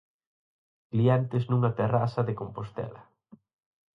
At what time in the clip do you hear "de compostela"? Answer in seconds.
2.27-3.01